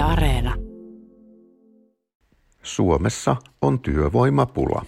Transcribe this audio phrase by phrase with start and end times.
[0.00, 0.54] Areena.
[2.62, 4.86] Suomessa on työvoimapula.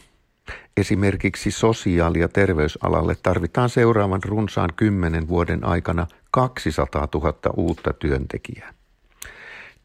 [0.77, 8.75] Esimerkiksi sosiaali- ja terveysalalle tarvitaan seuraavan runsaan kymmenen vuoden aikana 200 000 uutta työntekijää.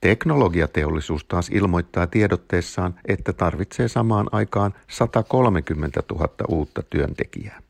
[0.01, 7.61] Teknologiateollisuus taas ilmoittaa tiedotteessaan, että tarvitsee samaan aikaan 130 000 uutta työntekijää.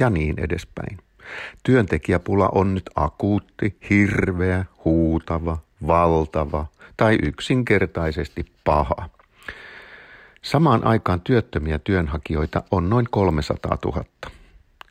[0.00, 0.98] Ja niin edespäin.
[1.62, 9.08] Työntekijäpula on nyt akuutti, hirveä, huutava, valtava tai yksinkertaisesti paha.
[10.42, 14.04] Samaan aikaan työttömiä työnhakijoita on noin 300 000.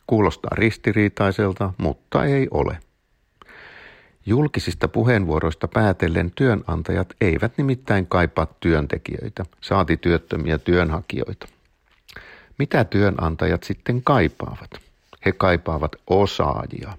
[0.06, 2.78] Kuulostaa ristiriitaiselta, mutta ei ole.
[4.26, 11.48] Julkisista puheenvuoroista päätellen työnantajat eivät nimittäin kaipaa työntekijöitä, saati työttömiä työnhakijoita.
[12.58, 14.70] Mitä työnantajat sitten kaipaavat?
[15.26, 16.92] He kaipaavat osaajia.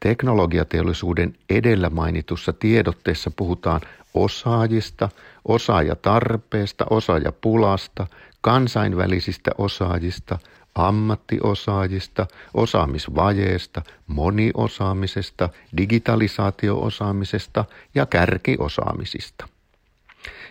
[0.00, 3.80] Teknologiateollisuuden edellä mainitussa tiedotteessa puhutaan
[4.14, 5.08] osaajista,
[5.44, 8.06] osaajatarpeesta, osaajapulasta,
[8.40, 10.38] kansainvälisistä osaajista,
[10.74, 17.64] ammattiosaajista, osaamisvajeesta, moniosaamisesta, digitalisaatioosaamisesta
[17.94, 19.48] ja kärkiosaamisista.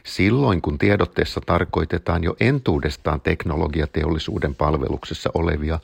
[0.03, 5.79] Silloin kun tiedotteessa tarkoitetaan jo entuudestaan teknologiateollisuuden palveluksessa olevia,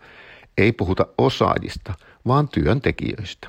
[0.58, 1.94] ei puhuta osaajista,
[2.28, 3.48] vaan työntekijöistä.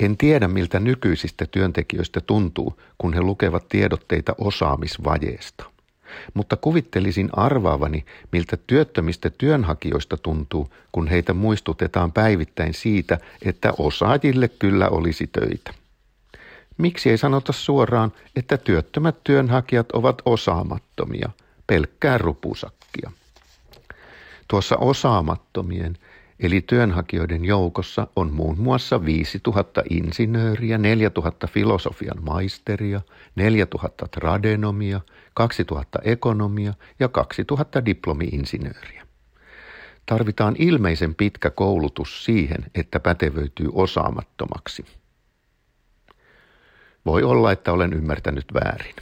[0.00, 5.64] En tiedä, miltä nykyisistä työntekijöistä tuntuu, kun he lukevat tiedotteita osaamisvajeesta.
[6.34, 14.88] Mutta kuvittelisin arvaavani, miltä työttömistä työnhakijoista tuntuu, kun heitä muistutetaan päivittäin siitä, että osaajille kyllä
[14.88, 15.74] olisi töitä.
[16.78, 21.30] Miksi ei sanota suoraan, että työttömät työnhakijat ovat osaamattomia,
[21.66, 23.10] pelkkää rupusakkia?
[24.48, 25.96] Tuossa osaamattomien
[26.40, 33.00] eli työnhakijoiden joukossa on muun muassa 5000 insinööriä, 4000 filosofian maisteria,
[33.36, 35.00] 4000 tradenomia,
[35.34, 39.06] 2000 ekonomia ja 2000 diplomi-insinööriä.
[40.06, 44.84] Tarvitaan ilmeisen pitkä koulutus siihen, että pätevöityy osaamattomaksi.
[47.06, 48.94] Voi olla, että olen ymmärtänyt väärin.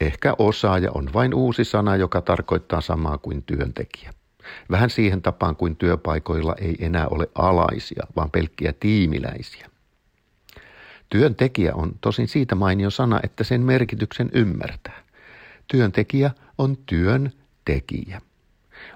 [0.00, 4.12] Ehkä osaaja on vain uusi sana, joka tarkoittaa samaa kuin työntekijä.
[4.70, 9.70] Vähän siihen tapaan kuin työpaikoilla ei enää ole alaisia, vaan pelkkiä tiimiläisiä.
[11.10, 15.02] Työntekijä on tosin siitä mainio sana, että sen merkityksen ymmärtää.
[15.68, 17.32] Työntekijä on työn
[17.64, 18.20] tekijä.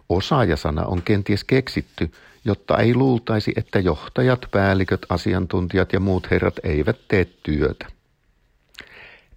[0.09, 2.12] Osaajasana on kenties keksitty,
[2.44, 7.87] jotta ei luultaisi, että johtajat, päälliköt, asiantuntijat ja muut herrat eivät tee työtä.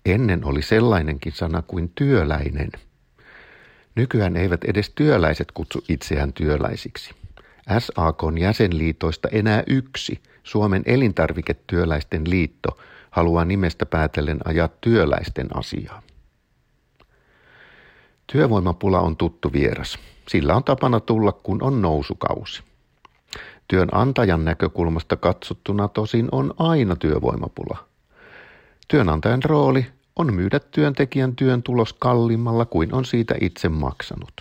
[0.06, 2.70] Ennen oli sellainenkin sana kuin työläinen–
[3.96, 7.16] Nykyään eivät edes työläiset kutsu itseään työläisiksi.
[7.80, 12.78] SAKn jäsenliitoista enää yksi, Suomen elintarviketyöläisten liitto,
[13.12, 16.02] haluaa nimestä päätellen ajaa työläisten asiaa.
[18.28, 20.00] Työvoimapula on tuttu vieras.
[20.28, 22.64] Sillä on tapana tulla, kun on nousukausi.
[23.68, 27.78] Työnantajan näkökulmasta katsottuna tosin on aina työvoimapula.
[28.88, 34.34] Työnantajan rooli on myydä työntekijän työn tulos kalliimmalla kuin on siitä itse maksanut.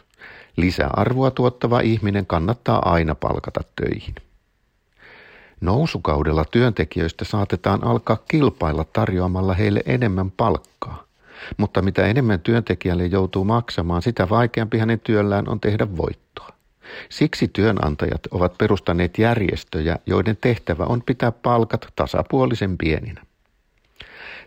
[0.56, 4.14] Lisäarvoa tuottava ihminen kannattaa aina palkata töihin.
[5.60, 11.04] Nousukaudella työntekijöistä saatetaan alkaa kilpailla tarjoamalla heille enemmän palkkaa.
[11.56, 16.48] Mutta mitä enemmän työntekijälle joutuu maksamaan, sitä vaikeampi hänen työllään on tehdä voittoa.
[17.08, 23.22] Siksi työnantajat ovat perustaneet järjestöjä, joiden tehtävä on pitää palkat tasapuolisen pieninä.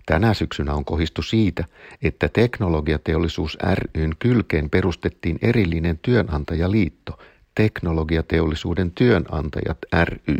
[0.06, 1.66] Tänä syksynä on kohistu siitä,
[2.02, 3.58] että teknologiateollisuus
[3.96, 7.20] ryn kylkeen perustettiin erillinen työnantajaliitto,
[7.56, 10.38] Teknologiateollisuuden työnantajat ry.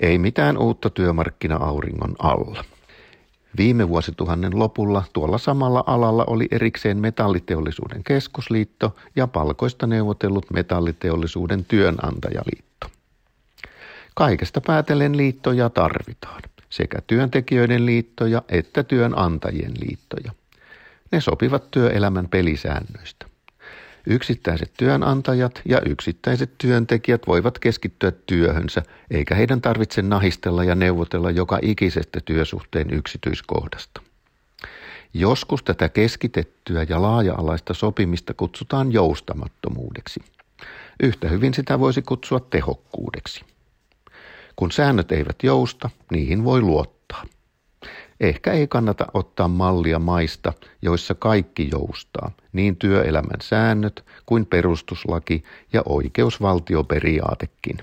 [0.00, 2.64] Ei mitään uutta työmarkkina-auringon alla.
[3.56, 12.86] Viime vuosituhannen lopulla tuolla samalla alalla oli erikseen metalliteollisuuden keskusliitto ja palkoista neuvotellut metalliteollisuuden työnantajaliitto.
[14.14, 20.32] Kaikesta päätellen liittoja tarvitaan sekä työntekijöiden liittoja että työnantajien liittoja.
[21.12, 23.26] Ne sopivat työelämän pelisäännöistä.
[24.06, 31.58] Yksittäiset työnantajat ja yksittäiset työntekijät voivat keskittyä työhönsä, eikä heidän tarvitse nahistella ja neuvotella joka
[31.62, 34.02] ikisestä työsuhteen yksityiskohdasta.
[35.14, 40.20] Joskus tätä keskitettyä ja laaja-alaista sopimista kutsutaan joustamattomuudeksi.
[41.02, 43.44] Yhtä hyvin sitä voisi kutsua tehokkuudeksi.
[44.56, 47.24] Kun säännöt eivät jousta, niihin voi luottaa.
[48.20, 50.52] Ehkä ei kannata ottaa mallia maista,
[50.82, 57.78] joissa kaikki joustaa, niin työelämän säännöt kuin perustuslaki ja oikeusvaltioperiaatekin.